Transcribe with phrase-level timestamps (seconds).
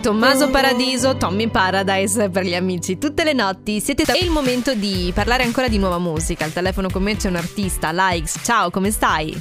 [0.00, 2.98] Tommaso Paradiso, Tommy Paradise per gli amici.
[2.98, 6.44] Tutte le notti siete È il momento di parlare ancora di nuova musica.
[6.44, 8.40] Al telefono con me c'è un artista, Likes.
[8.44, 9.36] Ciao, come stai?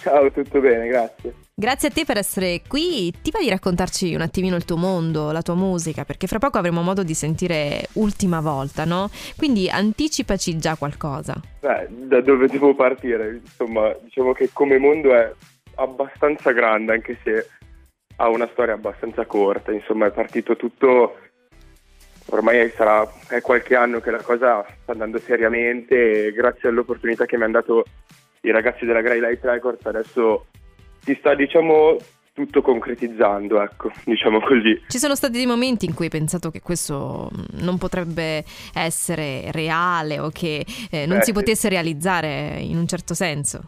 [0.00, 1.34] Ciao, tutto bene, grazie.
[1.54, 3.10] Grazie a te per essere qui.
[3.22, 6.04] Ti va di raccontarci un attimino il tuo mondo, la tua musica?
[6.04, 9.08] Perché fra poco avremo modo di sentire ultima volta, no?
[9.36, 11.40] Quindi anticipaci già qualcosa.
[11.60, 13.40] Beh, da dove devo partire?
[13.42, 15.32] Insomma, diciamo che come mondo è
[15.76, 17.48] abbastanza grande, anche se
[18.16, 19.72] ha una storia abbastanza corta.
[19.72, 21.18] Insomma, è partito tutto.
[22.26, 27.36] Ormai sarà è qualche anno che la cosa sta andando seriamente e grazie all'opportunità che
[27.36, 27.84] mi hanno dato
[28.40, 30.46] i ragazzi della Grey Light Records adesso
[31.00, 31.98] si sta diciamo
[32.34, 34.82] tutto concretizzando, ecco, diciamo così.
[34.88, 40.18] Ci sono stati dei momenti in cui hai pensato che questo non potrebbe essere reale
[40.18, 43.62] o che eh, non Beh, si potesse realizzare in un certo senso?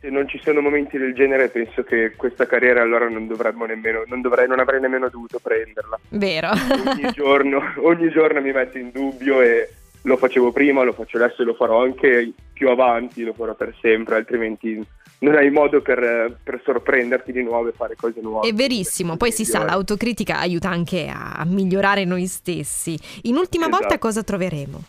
[0.00, 4.04] Se non ci sono momenti del genere, penso che questa carriera allora non dovremmo nemmeno,
[4.06, 5.98] non, dovrei, non avrei nemmeno dovuto prenderla.
[6.10, 6.50] Vero.
[6.50, 9.68] Ogni giorno, ogni giorno mi metto in dubbio e
[10.02, 13.74] lo facevo prima, lo faccio adesso e lo farò anche più avanti, lo farò per
[13.80, 14.84] sempre, altrimenti
[15.20, 18.48] non hai modo per, per, sorprenderti di nuovo e fare cose nuove.
[18.48, 22.98] È verissimo, poi si sa, l'autocritica aiuta anche a migliorare noi stessi.
[23.22, 23.80] In ultima esatto.
[23.80, 24.82] volta cosa troveremo?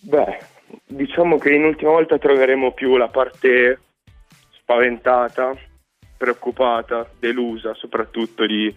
[0.00, 0.38] Beh,
[0.86, 3.80] diciamo che in ultima volta troveremo più la parte
[4.50, 5.56] spaventata,
[6.16, 8.74] preoccupata, delusa soprattutto di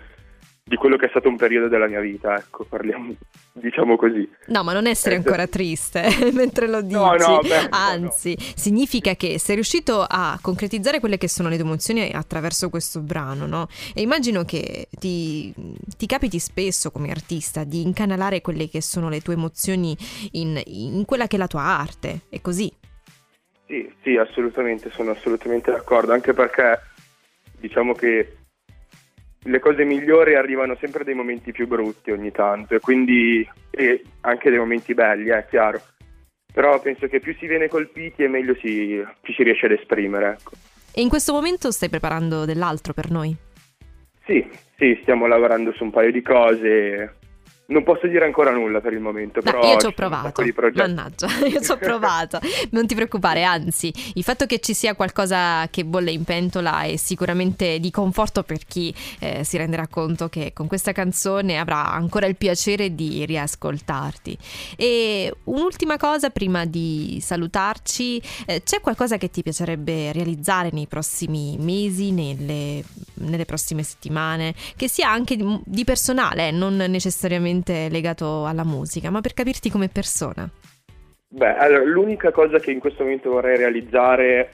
[0.67, 3.13] di quello che è stato un periodo della mia vita, ecco, parliamo,
[3.53, 4.27] diciamo così.
[4.47, 6.95] No, ma non essere eh, ancora triste mentre lo dici.
[6.95, 8.53] No, no, beh, Anzi, no, no.
[8.55, 13.45] significa che sei riuscito a concretizzare quelle che sono le tue emozioni attraverso questo brano,
[13.45, 13.67] no?
[13.93, 15.53] E immagino che ti,
[15.97, 19.95] ti capiti spesso come artista di incanalare quelle che sono le tue emozioni
[20.31, 22.73] in, in quella che è la tua arte, è così?
[23.67, 26.79] Sì, sì, assolutamente, sono assolutamente d'accordo, anche perché
[27.59, 28.44] diciamo che
[29.47, 34.49] le cose migliori arrivano sempre dai momenti più brutti ogni tanto e quindi e anche
[34.49, 35.81] dei momenti belli, è chiaro.
[36.51, 40.37] Però penso che più si viene colpiti e meglio si, ci si riesce ad esprimere.
[40.39, 40.51] Ecco.
[40.93, 43.35] E in questo momento stai preparando dell'altro per noi?
[44.25, 44.47] Sì,
[44.77, 47.17] sì, stiamo lavorando su un paio di cose
[47.67, 50.43] non posso dire ancora nulla per il momento, però no, io ci ho provato.
[50.73, 52.39] Mannaggia, io ci ho provato.
[52.71, 56.95] non ti preoccupare, anzi, il fatto che ci sia qualcosa che bolle in pentola è
[56.95, 62.27] sicuramente di conforto per chi eh, si renderà conto che con questa canzone avrà ancora
[62.27, 64.37] il piacere di riascoltarti.
[64.75, 71.57] E un'ultima cosa prima di salutarci, eh, c'è qualcosa che ti piacerebbe realizzare nei prossimi
[71.59, 72.83] mesi, nelle,
[73.15, 79.09] nelle prossime settimane, che sia anche di, di personale, non necessariamente direttamente legato alla musica,
[79.09, 80.49] ma per capirti come persona.
[81.27, 84.51] Beh, allora, l'unica cosa che in questo momento vorrei realizzare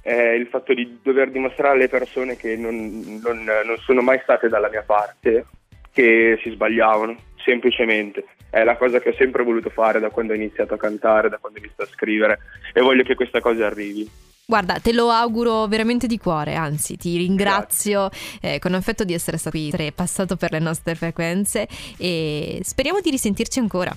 [0.00, 4.48] è il fatto di dover dimostrare alle persone che non, non, non sono mai state
[4.48, 5.46] dalla mia parte,
[5.92, 8.24] che si sbagliavano, semplicemente.
[8.50, 11.38] È la cosa che ho sempre voluto fare da quando ho iniziato a cantare, da
[11.38, 12.38] quando ho iniziato a scrivere
[12.72, 14.08] e voglio che questa cosa arrivi.
[14.46, 18.10] Guarda, te lo auguro veramente di cuore, anzi ti ringrazio
[18.42, 21.66] eh, con affetto di essere stato qui, passato per le nostre frequenze
[21.96, 23.96] e speriamo di risentirci ancora.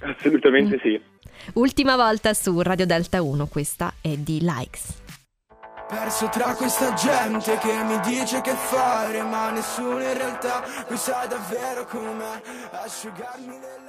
[0.00, 0.78] Assolutamente mm.
[0.80, 1.00] sì.
[1.54, 5.06] Ultima volta su Radio Delta 1, questa è di Likes.
[5.88, 11.24] Perso tra questa gente che mi dice che fare, ma nessuno in realtà qui sa
[11.26, 13.87] davvero come asciugarmi nelle